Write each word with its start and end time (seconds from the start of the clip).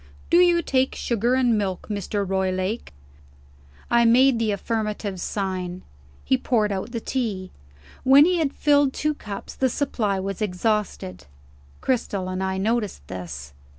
Do 0.31 0.37
you 0.37 0.63
take 0.63 0.95
sugar 0.95 1.35
and 1.35 1.55
milk, 1.59 1.85
Mr. 1.87 2.27
Roylake?" 2.27 2.91
I 3.91 4.03
made 4.03 4.39
the 4.39 4.49
affirmative 4.51 5.21
sign. 5.21 5.83
He 6.25 6.39
poured 6.39 6.71
out 6.71 6.91
the 6.91 6.99
tea. 6.99 7.51
When 8.03 8.25
he 8.25 8.39
had 8.39 8.51
filled 8.51 8.93
two 8.93 9.13
cups, 9.13 9.53
the 9.53 9.69
supply 9.69 10.19
was 10.19 10.41
exhausted. 10.41 11.27
Cristel 11.81 12.29
and 12.29 12.41
I 12.41 12.57
noticed 12.57 13.07
this. 13.09 13.53